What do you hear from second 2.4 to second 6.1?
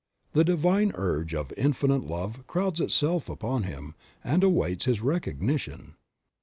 crowds itself upon him, and awaits his recognition.